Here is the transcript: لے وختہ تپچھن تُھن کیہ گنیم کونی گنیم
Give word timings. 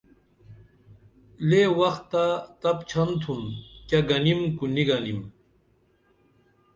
لے 1.47 1.61
وختہ 1.79 2.25
تپچھن 2.61 3.09
تُھن 3.21 3.41
کیہ 3.87 4.01
گنیم 4.09 4.41
کونی 4.57 4.83
گنیم 4.89 5.21